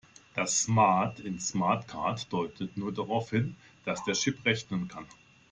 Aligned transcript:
Das 0.33 0.63
"smart" 0.63 1.19
in 1.19 1.37
SmartCard 1.39 2.33
deutet 2.33 2.75
nur 2.75 2.91
darauf 2.91 3.29
hin, 3.29 3.55
dass 3.85 4.03
der 4.03 4.15
Chip 4.15 4.43
rechnen 4.45 4.87
kann. 4.87 5.05